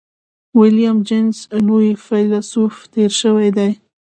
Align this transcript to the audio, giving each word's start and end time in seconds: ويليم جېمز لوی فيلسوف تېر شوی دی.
ويليم 0.59 0.97
جېمز 1.07 1.37
لوی 1.67 1.89
فيلسوف 2.05 2.75
تېر 2.93 3.11
شوی 3.21 3.49
دی. 3.57 3.69